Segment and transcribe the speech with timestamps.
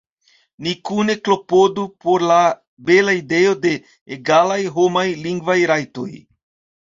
[0.67, 2.37] Ni kune klopodu por la
[2.89, 3.73] bela ideo de
[4.17, 6.09] egalaj homaj lingvaj rajtoj!